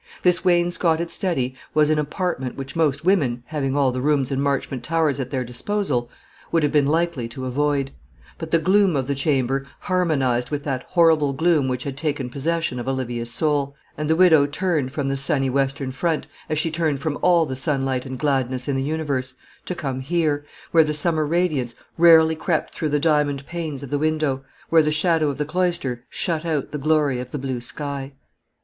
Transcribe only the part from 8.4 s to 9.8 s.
the gloom of the chamber